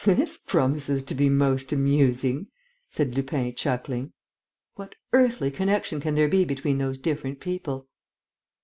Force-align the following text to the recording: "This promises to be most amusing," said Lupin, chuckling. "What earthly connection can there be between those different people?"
"This 0.03 0.39
promises 0.39 1.03
to 1.03 1.13
be 1.13 1.29
most 1.29 1.71
amusing," 1.71 2.47
said 2.89 3.13
Lupin, 3.13 3.53
chuckling. 3.53 4.13
"What 4.73 4.95
earthly 5.13 5.51
connection 5.51 5.99
can 6.01 6.15
there 6.15 6.27
be 6.27 6.43
between 6.43 6.79
those 6.79 6.97
different 6.97 7.39
people?" 7.39 7.87